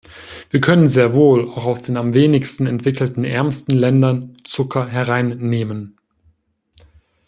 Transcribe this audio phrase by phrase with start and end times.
[0.49, 5.95] Wir können sehr wohl auch aus den am wenigsten entwickelten, ärmsten Ländern Zucker hereinnehmen.